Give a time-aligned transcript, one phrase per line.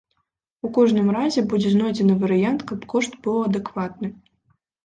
[0.67, 4.07] У кожным разе, будзе знойдзены варыянт, каб кошт быў адэкватны.